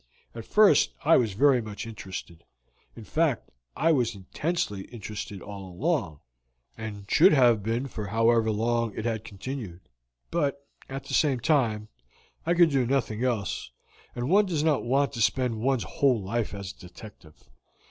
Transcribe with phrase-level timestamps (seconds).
[0.33, 2.43] At first I was very much interested;
[2.95, 6.21] in fact, I was intensely interested all along,
[6.75, 9.81] and should have been for however long it had continued.
[10.31, 11.87] But, at the same time,
[12.47, 13.69] I could do nothing else,
[14.15, 17.51] and one does not want to spend one's whole life as a detective.